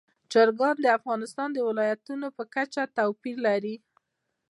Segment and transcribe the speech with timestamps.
[0.31, 3.75] چرګان د افغانستان د ولایاتو په کچه توپیر لري.